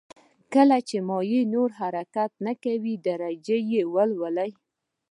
[0.53, 4.51] کله چې مایع نور حرکت نه کوي درجه یې ولولئ.